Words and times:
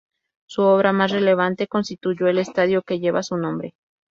Su 0.47 0.63
obra 0.63 0.93
más 0.93 1.11
relevante 1.11 1.67
constituyó 1.67 2.25
el 2.25 2.39
estadio 2.39 2.81
que 2.81 2.99
lleva 2.99 3.21
su 3.21 3.37
nombre. 3.37 3.75